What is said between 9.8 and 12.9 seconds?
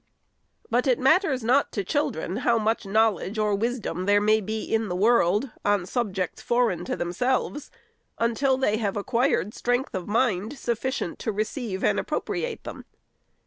of mind suffi cient to receive and appropriate them.